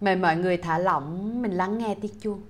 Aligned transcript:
Mời 0.00 0.16
mọi 0.16 0.36
người 0.36 0.56
thả 0.56 0.78
lỏng, 0.78 1.42
mình 1.42 1.52
lắng 1.52 1.78
nghe 1.78 1.96
tiếng 2.00 2.20
chuông. 2.20 2.42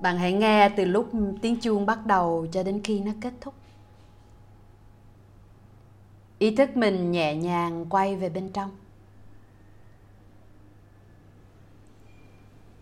Bạn 0.00 0.18
hãy 0.18 0.32
nghe 0.32 0.68
từ 0.68 0.84
lúc 0.84 1.10
tiếng 1.42 1.60
chuông 1.60 1.86
bắt 1.86 2.06
đầu 2.06 2.46
cho 2.52 2.62
đến 2.62 2.80
khi 2.84 3.00
nó 3.00 3.12
kết 3.20 3.32
thúc. 3.40 3.54
Ý 6.38 6.56
thức 6.56 6.76
mình 6.76 7.12
nhẹ 7.12 7.34
nhàng 7.34 7.86
quay 7.90 8.16
về 8.16 8.28
bên 8.28 8.48
trong. 8.52 8.70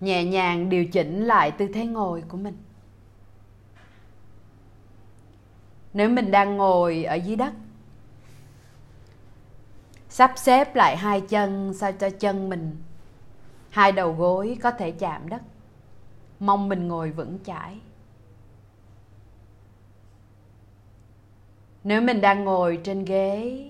Nhẹ 0.00 0.24
nhàng 0.24 0.68
điều 0.68 0.86
chỉnh 0.86 1.24
lại 1.26 1.50
tư 1.50 1.68
thế 1.74 1.86
ngồi 1.86 2.22
của 2.28 2.36
mình. 2.36 2.63
Nếu 5.94 6.08
mình 6.08 6.30
đang 6.30 6.56
ngồi 6.56 7.04
ở 7.04 7.14
dưới 7.14 7.36
đất, 7.36 7.52
sắp 10.08 10.32
xếp 10.36 10.76
lại 10.76 10.96
hai 10.96 11.20
chân 11.20 11.74
sao 11.74 11.92
cho 11.92 12.10
chân 12.10 12.48
mình 12.48 12.82
hai 13.70 13.92
đầu 13.92 14.12
gối 14.12 14.58
có 14.62 14.70
thể 14.70 14.90
chạm 14.90 15.28
đất. 15.28 15.42
Mong 16.40 16.68
mình 16.68 16.88
ngồi 16.88 17.10
vững 17.10 17.38
chãi. 17.44 17.78
Nếu 21.84 22.00
mình 22.00 22.20
đang 22.20 22.44
ngồi 22.44 22.80
trên 22.84 23.04
ghế 23.04 23.64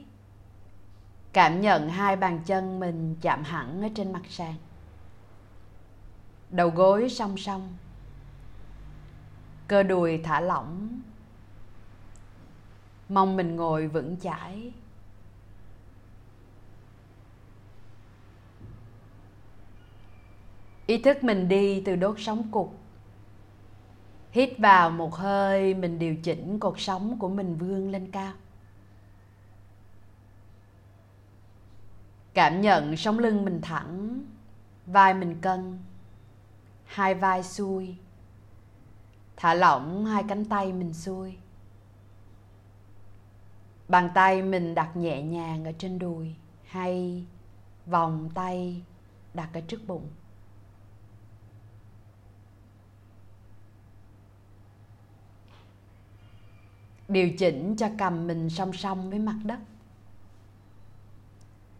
cảm 1.33 1.61
nhận 1.61 1.89
hai 1.89 2.17
bàn 2.17 2.41
chân 2.47 2.81
mình 2.81 3.17
chạm 3.21 3.43
hẳn 3.43 3.83
ở 3.83 3.89
trên 3.95 4.13
mặt 4.13 4.23
sàn. 4.29 4.55
Đầu 6.51 6.69
gối 6.69 7.09
song 7.09 7.37
song 7.37 7.77
cơ 9.69 9.83
đùi 9.83 10.19
thả 10.19 10.41
lỏng 10.41 11.01
mong 13.09 13.37
mình 13.37 13.57
ngồi 13.57 13.87
vững 13.87 14.17
chãi. 14.17 14.73
Ý 20.87 20.99
thức 20.99 21.25
mình 21.25 21.49
đi 21.49 21.81
từ 21.81 21.97
đốt 21.97 22.17
sống 22.19 22.49
cục. 22.51 22.79
Hít 24.31 24.59
vào 24.59 24.91
một 24.91 25.15
hơi, 25.15 25.75
mình 25.75 25.99
điều 25.99 26.17
chỉnh 26.17 26.59
cột 26.59 26.75
sống 26.81 27.19
của 27.19 27.29
mình 27.29 27.57
vươn 27.57 27.91
lên 27.91 28.11
cao. 28.11 28.33
Cảm 32.35 32.61
nhận 32.61 32.97
sống 32.97 33.19
lưng 33.19 33.45
mình 33.45 33.61
thẳng, 33.63 34.23
vai 34.87 35.15
mình 35.15 35.41
cân, 35.41 35.79
hai 36.85 37.15
vai 37.15 37.43
xuôi. 37.43 37.97
Thả 39.37 39.55
lỏng 39.55 40.07
hai 40.07 40.25
cánh 40.29 40.45
tay 40.45 40.73
mình 40.73 40.95
xuôi 40.95 41.37
bàn 43.89 44.11
tay 44.15 44.43
mình 44.43 44.75
đặt 44.75 44.97
nhẹ 44.97 45.23
nhàng 45.23 45.65
ở 45.65 45.73
trên 45.79 45.99
đùi 45.99 46.35
hay 46.65 47.25
vòng 47.87 48.31
tay 48.35 48.83
đặt 49.35 49.51
ở 49.53 49.61
trước 49.61 49.81
bụng. 49.87 50.11
Điều 57.09 57.31
chỉnh 57.39 57.77
cho 57.77 57.89
cầm 57.99 58.27
mình 58.27 58.51
song 58.51 58.73
song 58.73 59.11
với 59.11 59.19
mặt 59.19 59.37
đất. 59.45 59.59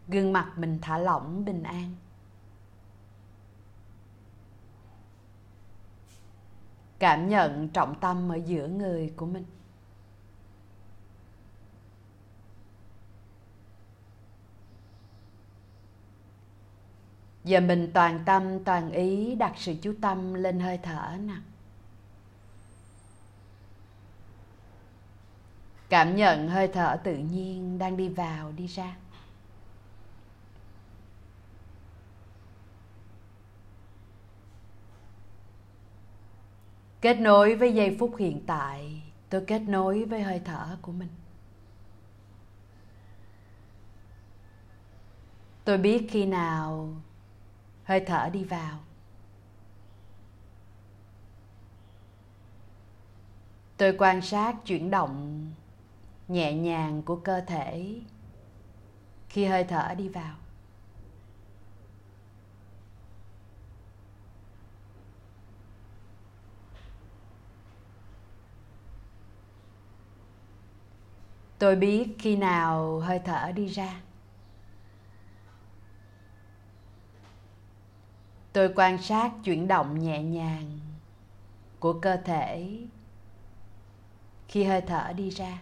Gương 0.09 0.33
mặt 0.33 0.53
mình 0.57 0.79
thả 0.83 0.99
lỏng 0.99 1.45
bình 1.45 1.63
an. 1.63 1.95
Cảm 6.99 7.29
nhận 7.29 7.69
trọng 7.69 8.01
tâm 8.01 8.33
ở 8.33 8.37
giữa 8.37 8.69
người 8.69 9.13
của 9.17 9.27
mình. 9.27 9.45
Giờ 17.45 17.61
mình 17.61 17.91
toàn 17.95 18.23
tâm, 18.27 18.65
toàn 18.65 18.93
ý 18.93 19.35
đặt 19.35 19.53
sự 19.57 19.75
chú 19.83 19.95
tâm 20.01 20.35
lên 20.35 20.61
hơi 20.61 20.79
thở 20.83 21.13
nè. 21.21 21.35
Cảm 25.89 26.17
nhận 26.17 26.49
hơi 26.49 26.69
thở 26.69 26.97
tự 27.05 27.17
nhiên 27.17 27.79
đang 27.79 27.97
đi 27.97 28.09
vào, 28.09 28.53
đi 28.53 28.67
ra. 28.67 28.97
Kết 37.01 37.21
nối 37.21 37.55
với 37.55 37.75
giây 37.75 37.97
phút 38.01 38.17
hiện 38.19 38.45
tại, 38.47 39.03
tôi 39.29 39.45
kết 39.47 39.59
nối 39.59 40.05
với 40.05 40.23
hơi 40.23 40.41
thở 40.45 40.77
của 40.83 40.93
mình. 40.93 41.09
Tôi 45.65 45.79
biết 45.79 46.07
khi 46.11 46.27
nào 46.27 46.95
hơi 47.85 48.01
thở 48.01 48.29
đi 48.33 48.45
vào. 48.45 48.79
Tôi 53.77 53.95
quan 53.99 54.23
sát 54.23 54.57
chuyển 54.67 54.91
động 54.91 55.47
nhẹ 56.29 56.53
nhàng 56.53 57.03
của 57.03 57.17
cơ 57.17 57.41
thể 57.41 58.01
khi 59.29 59.45
hơi 59.45 59.65
thở 59.65 59.95
đi 59.95 60.09
vào. 60.09 60.37
Tôi 71.59 71.77
biết 71.77 72.09
khi 72.19 72.37
nào 72.37 73.01
hơi 73.01 73.21
thở 73.25 73.53
đi 73.53 73.67
ra. 73.67 74.01
Tôi 78.55 78.73
quan 78.77 79.03
sát 79.03 79.31
chuyển 79.45 79.69
động 79.69 79.99
nhẹ 79.99 80.23
nhàng 80.23 80.79
của 81.81 81.93
cơ 81.93 82.17
thể. 82.17 82.79
Khi 84.49 84.65
hơi 84.65 84.81
thở 84.81 85.13
đi 85.17 85.31
ra. 85.31 85.59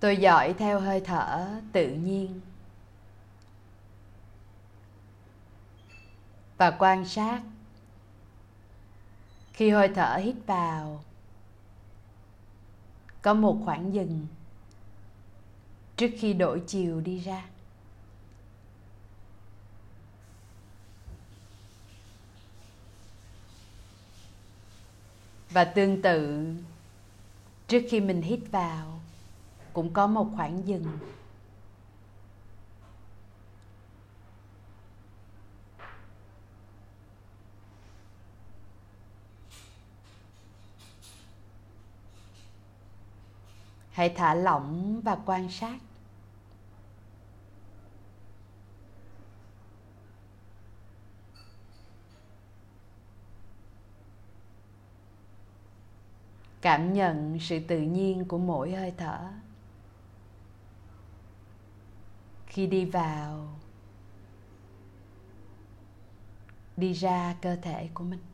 Tôi 0.00 0.16
dõi 0.16 0.54
theo 0.58 0.80
hơi 0.80 1.00
thở 1.00 1.46
tự 1.72 1.88
nhiên. 1.90 2.40
Và 6.64 6.76
quan 6.78 7.04
sát. 7.04 7.42
Khi 9.52 9.70
hơi 9.70 9.88
thở 9.94 10.16
hít 10.16 10.34
vào, 10.46 11.04
có 13.22 13.34
một 13.34 13.58
khoảng 13.64 13.94
dừng 13.94 14.26
trước 15.96 16.10
khi 16.18 16.32
đổi 16.32 16.62
chiều 16.66 17.00
đi 17.00 17.18
ra. 17.18 17.44
Và 25.50 25.64
tương 25.64 26.02
tự, 26.02 26.46
trước 27.68 27.82
khi 27.90 28.00
mình 28.00 28.22
hít 28.22 28.40
vào, 28.50 29.00
cũng 29.72 29.92
có 29.92 30.06
một 30.06 30.28
khoảng 30.36 30.68
dừng. 30.68 30.98
Hãy 43.94 44.08
thả 44.08 44.34
lỏng 44.34 45.00
và 45.04 45.18
quan 45.26 45.50
sát. 45.50 45.78
Cảm 56.60 56.92
nhận 56.92 57.38
sự 57.40 57.58
tự 57.68 57.80
nhiên 57.80 58.24
của 58.24 58.38
mỗi 58.38 58.72
hơi 58.72 58.92
thở. 58.96 59.18
Khi 62.46 62.66
đi 62.66 62.84
vào, 62.84 63.48
đi 66.76 66.92
ra 66.92 67.36
cơ 67.42 67.56
thể 67.56 67.88
của 67.94 68.04
mình. 68.04 68.33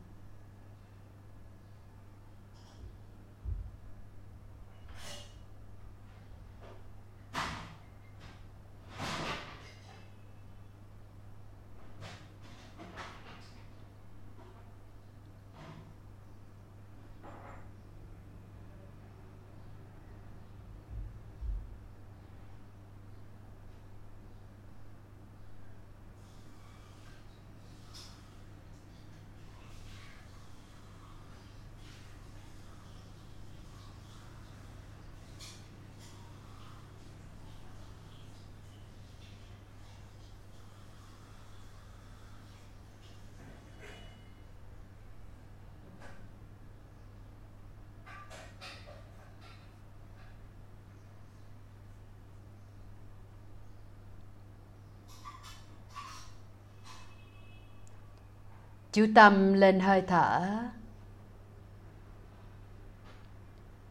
Chú 58.91 59.07
tâm 59.15 59.53
lên 59.53 59.79
hơi 59.79 60.01
thở. 60.01 60.57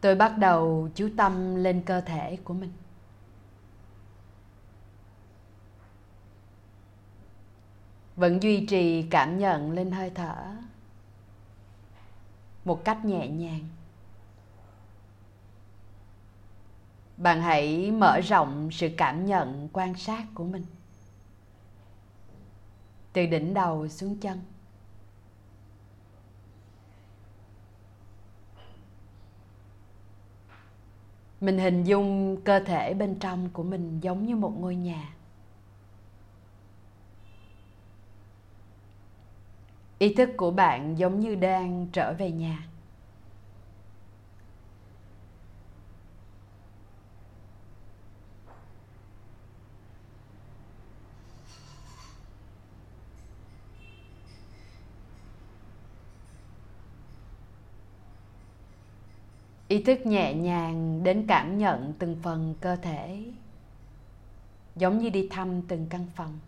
Tôi 0.01 0.15
bắt 0.15 0.39
đầu 0.39 0.89
chú 0.95 1.11
tâm 1.17 1.57
lên 1.57 1.83
cơ 1.87 2.01
thể 2.01 2.39
của 2.45 2.55
mình. 2.55 2.73
Vẫn 8.17 8.43
duy 8.43 8.67
trì 8.67 9.03
cảm 9.03 9.39
nhận 9.39 9.73
lên 9.73 9.91
hơi 9.91 10.11
thở 10.11 10.57
một 12.65 12.85
cách 12.85 13.05
nhẹ 13.05 13.29
nhàng. 13.29 13.69
Bạn 17.17 17.43
hãy 17.43 17.91
mở 17.91 18.21
rộng 18.21 18.71
sự 18.73 18.89
cảm 18.97 19.27
nhận 19.27 19.69
quan 19.73 19.95
sát 19.95 20.25
của 20.35 20.45
mình. 20.45 20.65
Từ 23.13 23.27
đỉnh 23.27 23.55
đầu 23.55 23.89
xuống 23.89 24.17
chân. 24.17 24.41
Mình 31.41 31.59
hình 31.59 31.85
dung 31.85 32.37
cơ 32.45 32.61
thể 32.61 32.95
bên 32.95 33.15
trong 33.15 33.49
của 33.53 33.63
mình 33.63 34.01
giống 34.01 34.27
như 34.27 34.37
một 34.37 34.53
ngôi 34.59 34.75
nhà. 34.77 35.15
Ý 39.99 40.15
thức 40.15 40.31
của 40.37 40.51
bạn 40.51 40.99
giống 40.99 41.21
như 41.21 41.35
đang 41.35 41.87
trở 41.93 42.13
về 42.13 42.31
nhà. 42.31 42.70
Ý 59.71 59.83
thức 59.83 60.07
nhẹ 60.07 60.35
nhàng 60.35 61.03
đến 61.03 61.25
cảm 61.29 61.59
nhận 61.59 61.95
từng 61.99 62.17
phần 62.23 62.55
cơ 62.61 62.77
thể, 62.77 63.25
giống 64.77 64.99
như 64.99 65.11
đi 65.11 65.29
thăm 65.31 65.63
từng 65.63 65.87
căn 65.91 66.07
phòng. 66.15 66.39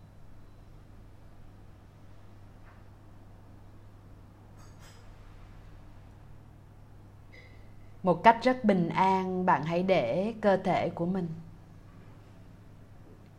Một 8.03 8.23
cách 8.25 8.39
rất 8.43 8.65
bình 8.65 8.89
an, 8.89 9.47
bạn 9.47 9.63
hãy 9.65 9.83
để 9.83 10.35
cơ 10.41 10.57
thể 10.57 10.91
của 10.91 11.07
mình 11.07 11.29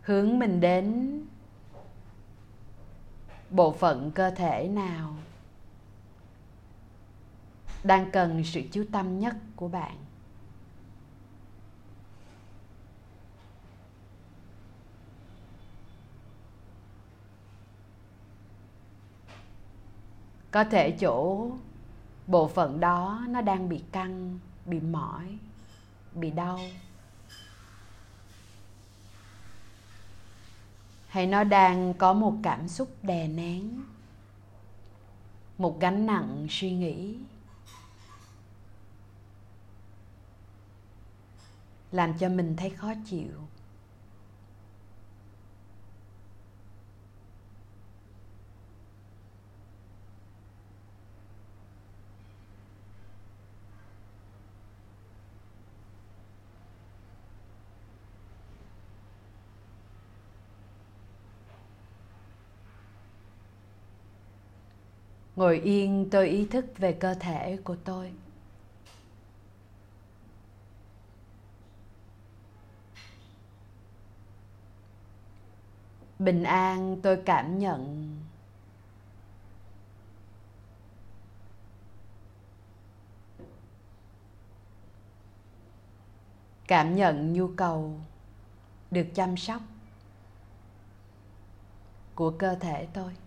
hướng 0.01 0.39
mình 0.39 0.59
đến 0.59 1.19
bộ 3.49 3.71
phận 3.71 4.11
cơ 4.11 4.31
thể 4.31 4.67
nào 4.67 5.13
đang 7.83 8.11
cần 8.11 8.43
sự 8.43 8.61
chú 8.71 8.85
tâm 8.91 9.19
nhất 9.19 9.35
của 9.55 9.67
bạn. 9.67 9.97
Có 20.51 20.63
thể 20.63 20.91
chỗ 20.91 21.49
bộ 22.27 22.47
phận 22.47 22.79
đó 22.79 23.25
nó 23.29 23.41
đang 23.41 23.69
bị 23.69 23.83
căng, 23.91 24.39
bị 24.65 24.79
mỏi, 24.79 25.37
bị 26.13 26.31
đau. 26.31 26.59
Hay 31.07 31.27
nó 31.27 31.43
đang 31.43 31.93
có 31.93 32.13
một 32.13 32.33
cảm 32.43 32.67
xúc 32.67 32.89
đè 33.03 33.27
nén, 33.27 33.83
một 35.57 35.79
gánh 35.79 36.05
nặng 36.05 36.47
suy 36.49 36.71
nghĩ. 36.71 37.17
Làm 41.93 42.13
cho 42.19 42.29
mình 42.29 42.55
thấy 42.55 42.69
khó 42.69 42.93
chịu. 43.05 43.29
Ngồi 65.35 65.59
yên 65.59 66.07
tôi 66.11 66.27
ý 66.29 66.45
thức 66.45 66.65
về 66.77 66.91
cơ 66.91 67.13
thể 67.13 67.57
của 67.63 67.75
tôi. 67.75 68.11
Bình 76.23 76.43
an 76.43 76.99
tôi 77.03 77.21
cảm 77.25 77.59
nhận. 77.59 78.09
Cảm 86.67 86.95
nhận 86.95 87.33
nhu 87.33 87.47
cầu 87.47 87.99
được 88.91 89.07
chăm 89.15 89.37
sóc 89.37 89.61
của 92.15 92.31
cơ 92.39 92.55
thể 92.55 92.87
tôi. 92.93 93.22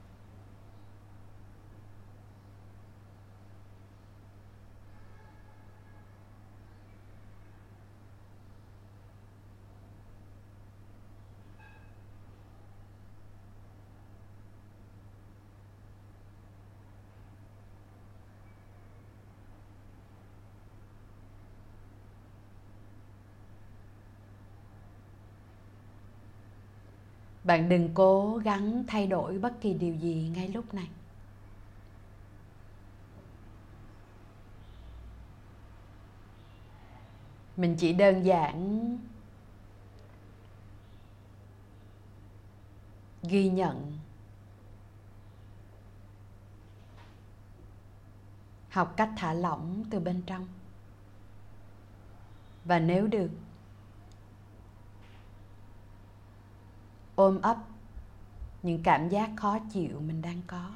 Bạn 27.47 27.69
đừng 27.69 27.91
cố 27.95 28.41
gắng 28.45 28.85
thay 28.87 29.07
đổi 29.07 29.38
bất 29.38 29.61
kỳ 29.61 29.75
điều 29.75 29.95
gì 29.95 30.31
ngay 30.35 30.49
lúc 30.49 30.75
này. 30.75 30.88
Mình 37.57 37.76
chỉ 37.79 37.93
đơn 37.93 38.23
giản 38.23 38.99
ghi 43.23 43.49
nhận 43.49 43.99
học 48.71 48.95
cách 48.97 49.11
thả 49.17 49.33
lỏng 49.33 49.85
từ 49.91 50.00
bên 50.00 50.23
trong. 50.26 50.47
Và 52.65 52.79
nếu 52.79 53.07
được 53.07 53.31
ôm 57.17 57.41
ấp 57.43 57.57
những 58.63 58.83
cảm 58.83 59.09
giác 59.09 59.31
khó 59.37 59.59
chịu 59.59 60.01
mình 60.01 60.23
đang 60.23 60.41
có. 60.47 60.71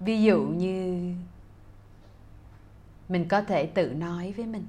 Ví 0.00 0.22
dụ 0.22 0.42
như 0.42 1.14
mình 3.08 3.28
có 3.28 3.42
thể 3.42 3.66
tự 3.66 3.94
nói 3.94 4.32
với 4.36 4.46
mình. 4.46 4.66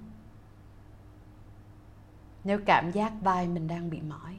Nếu 2.43 2.59
cảm 2.65 2.91
giác 2.91 3.13
vai 3.21 3.47
mình 3.47 3.67
đang 3.67 3.89
bị 3.89 4.01
mỏi. 4.01 4.37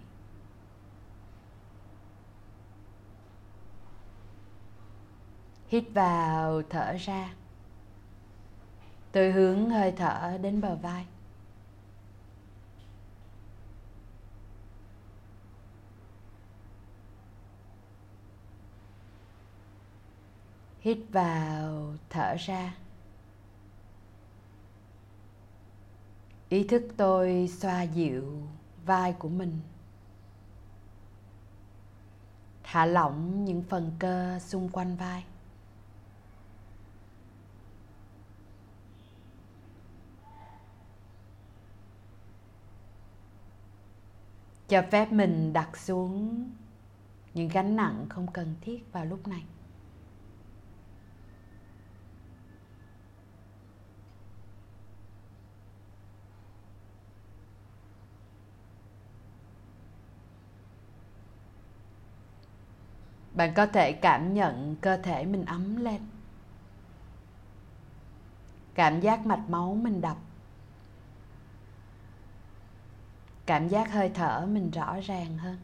Hít 5.69 5.85
vào 5.95 6.63
thở 6.71 6.97
ra. 7.01 7.35
Tôi 9.13 9.33
hướng 9.33 9.71
hơi 9.71 9.93
thở 9.93 10.39
đến 10.43 10.61
bờ 10.61 10.77
vai 10.77 11.07
hít 20.83 20.99
vào, 21.13 21.95
thở 22.11 22.37
ra. 22.39 22.75
Ý 26.49 26.65
thức 26.69 26.83
tôi 26.97 27.51
xoa 27.53 27.83
dịu 27.83 28.43
vai 28.85 29.13
của 29.13 29.29
mình. 29.29 29.61
Thả 32.63 32.87
lỏng 32.87 33.45
những 33.45 33.63
phần 33.63 33.93
cơ 33.99 34.39
xung 34.39 34.69
quanh 34.69 34.97
vai. 34.97 35.25
Cho 44.69 44.83
phép 44.91 45.13
mình 45.13 45.53
đặt 45.53 45.77
xuống 45.77 46.51
những 47.35 47.49
gánh 47.49 47.77
nặng 47.77 48.07
không 48.09 48.27
cần 48.33 48.55
thiết 48.61 48.93
vào 48.93 49.05
lúc 49.05 49.29
này. 49.29 49.45
Bạn 63.43 63.55
có 63.55 63.67
thể 63.67 63.93
cảm 63.93 64.35
nhận 64.35 64.77
cơ 64.81 64.97
thể 64.97 65.25
mình 65.25 65.45
ấm 65.45 65.77
lên. 65.85 66.01
Cảm 68.75 69.01
giác 69.01 69.27
mạch 69.27 69.49
máu 69.49 69.75
mình 69.75 70.01
đập. 70.01 70.17
Cảm 73.47 73.69
giác 73.69 73.93
hơi 73.93 74.11
thở 74.15 74.47
mình 74.47 74.71
rõ 74.71 74.97
ràng 75.01 75.39
hơn. 75.39 75.59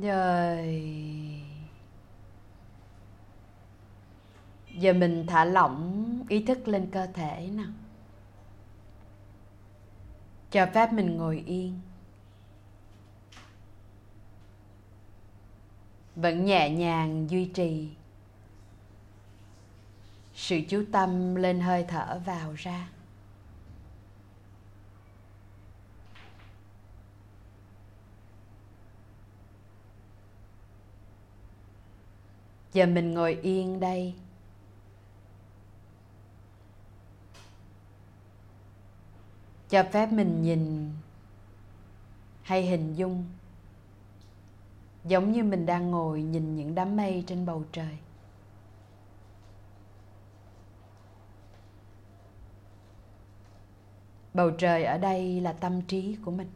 Rồi 0.00 0.92
giờ 4.78 4.92
mình 4.92 5.26
thả 5.26 5.44
lỏng 5.44 6.06
ý 6.28 6.44
thức 6.44 6.68
lên 6.68 6.88
cơ 6.92 7.06
thể 7.06 7.48
nào. 7.52 7.70
Cho 10.50 10.66
phép 10.74 10.92
mình 10.92 11.16
ngồi 11.16 11.42
yên. 11.46 11.80
Vẫn 16.16 16.44
nhẹ 16.44 16.70
nhàng 16.70 17.30
duy 17.30 17.44
trì. 17.44 17.90
Sự 20.34 20.60
chú 20.68 20.84
tâm 20.92 21.34
lên 21.34 21.60
hơi 21.60 21.84
thở 21.88 22.20
vào 22.26 22.52
ra. 22.56 22.88
Giờ 32.76 32.86
mình 32.86 33.14
ngồi 33.14 33.38
yên 33.42 33.80
đây. 33.80 34.14
Cho 39.68 39.82
phép 39.92 40.12
mình 40.12 40.42
nhìn 40.42 40.92
hay 42.42 42.66
hình 42.66 42.94
dung, 42.94 43.24
giống 45.04 45.32
như 45.32 45.44
mình 45.44 45.66
đang 45.66 45.90
ngồi 45.90 46.22
nhìn 46.22 46.56
những 46.56 46.74
đám 46.74 46.96
mây 46.96 47.24
trên 47.26 47.46
bầu 47.46 47.64
trời. 47.72 47.98
Bầu 54.34 54.50
trời 54.50 54.84
ở 54.84 54.98
đây 54.98 55.40
là 55.40 55.52
tâm 55.52 55.82
trí 55.82 56.16
của 56.24 56.30
mình. 56.30 56.50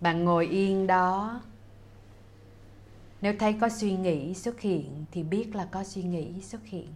Bạn 0.00 0.24
ngồi 0.24 0.46
yên 0.46 0.86
đó. 0.86 1.40
Nếu 3.20 3.34
thấy 3.38 3.52
có 3.60 3.68
suy 3.68 3.96
nghĩ 3.96 4.34
xuất 4.34 4.60
hiện 4.60 5.04
thì 5.10 5.22
biết 5.22 5.54
là 5.54 5.64
có 5.64 5.84
suy 5.84 6.02
nghĩ 6.02 6.40
xuất 6.42 6.64
hiện. 6.64 6.88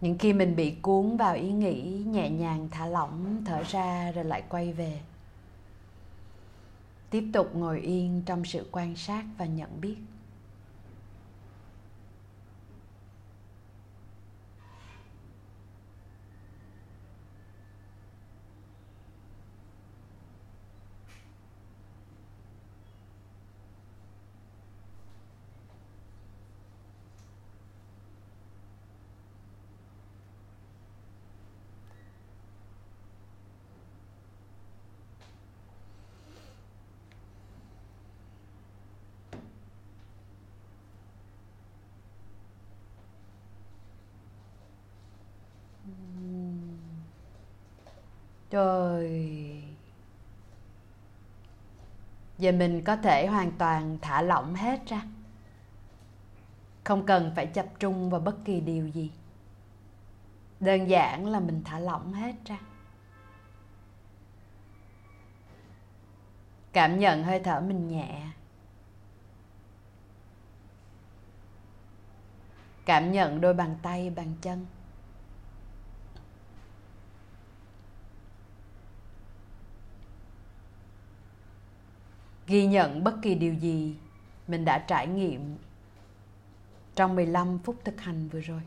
Những 0.00 0.18
khi 0.18 0.32
mình 0.32 0.56
bị 0.56 0.74
cuốn 0.82 1.16
vào 1.16 1.34
ý 1.34 1.52
nghĩ 1.52 1.82
nhẹ 2.06 2.30
nhàng, 2.30 2.68
thả 2.70 2.86
lỏng, 2.86 3.42
thở 3.44 3.62
ra 3.68 4.12
rồi 4.12 4.24
lại 4.24 4.42
quay 4.48 4.72
về. 4.72 5.00
Tiếp 7.10 7.24
tục 7.32 7.54
ngồi 7.54 7.80
yên 7.80 8.22
trong 8.26 8.44
sự 8.44 8.68
quan 8.72 8.96
sát 8.96 9.24
và 9.38 9.44
nhận 9.44 9.80
biết. 9.80 9.96
Trời. 48.50 49.62
Giờ 52.38 52.52
mình 52.52 52.84
có 52.84 52.96
thể 52.96 53.26
hoàn 53.26 53.52
toàn 53.52 53.98
thả 54.02 54.22
lỏng 54.22 54.54
hết 54.54 54.86
ra. 54.86 55.02
Không 56.84 57.06
cần 57.06 57.32
phải 57.36 57.46
tập 57.46 57.66
trung 57.78 58.10
vào 58.10 58.20
bất 58.20 58.36
kỳ 58.44 58.60
điều 58.60 58.88
gì. 58.88 59.10
Đơn 60.60 60.88
giản 60.88 61.26
là 61.26 61.40
mình 61.40 61.62
thả 61.64 61.78
lỏng 61.78 62.12
hết 62.12 62.34
ra. 62.44 62.58
Cảm 66.72 66.98
nhận 66.98 67.24
hơi 67.24 67.40
thở 67.40 67.60
mình 67.60 67.88
nhẹ. 67.88 68.26
Cảm 72.84 73.12
nhận 73.12 73.40
đôi 73.40 73.54
bàn 73.54 73.76
tay, 73.82 74.10
bàn 74.10 74.34
chân. 74.40 74.66
Ghi 82.48 82.66
nhận 82.66 83.04
bất 83.04 83.14
kỳ 83.22 83.34
điều 83.34 83.54
gì 83.54 83.96
mình 84.48 84.64
đã 84.64 84.78
trải 84.78 85.06
nghiệm 85.06 85.56
trong 86.94 87.16
15 87.16 87.58
phút 87.58 87.76
thực 87.84 88.00
hành 88.00 88.28
vừa 88.28 88.40
rồi. 88.40 88.60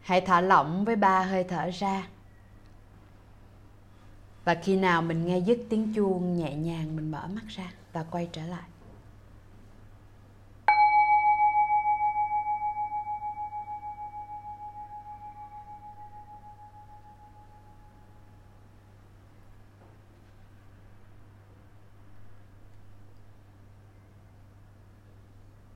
Hãy 0.00 0.20
thả 0.20 0.40
lỏng 0.40 0.84
với 0.84 0.96
ba 0.96 1.22
hơi 1.22 1.44
thở 1.44 1.70
ra. 1.74 2.08
Và 4.44 4.54
khi 4.54 4.76
nào 4.76 5.02
mình 5.02 5.26
nghe 5.26 5.38
dứt 5.38 5.58
tiếng 5.68 5.94
chuông 5.94 6.36
nhẹ 6.36 6.54
nhàng, 6.54 6.96
mình 6.96 7.10
mở 7.10 7.26
mắt 7.26 7.44
ra 7.48 7.72
và 7.92 8.04
quay 8.10 8.28
trở 8.32 8.46
lại. 8.46 8.68